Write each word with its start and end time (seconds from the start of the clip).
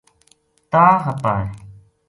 تاں 0.71 0.93
خپا 1.03 1.33
ہے 1.39 1.47